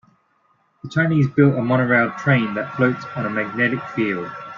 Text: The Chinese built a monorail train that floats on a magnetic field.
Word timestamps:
The 0.81 0.89
Chinese 0.89 1.27
built 1.27 1.59
a 1.59 1.61
monorail 1.61 2.09
train 2.17 2.55
that 2.55 2.75
floats 2.75 3.05
on 3.15 3.27
a 3.27 3.29
magnetic 3.29 3.83
field. 3.89 4.31